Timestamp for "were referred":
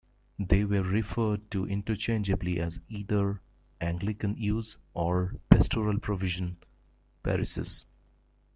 0.63-1.51